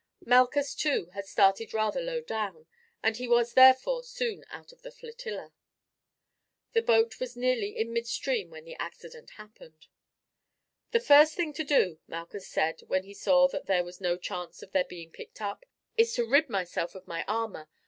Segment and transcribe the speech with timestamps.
[0.25, 2.65] Malchus, too, had started rather low down,
[3.03, 5.53] and he was therefore soon out of the flotilla.
[6.73, 9.85] The boat was nearly in midstream when the accident happened.
[10.89, 14.63] "The first thing to do," Malchus said when he saw that there was no chance
[14.63, 15.67] of their being picked up,
[15.97, 17.69] "is to rid myself of my armour.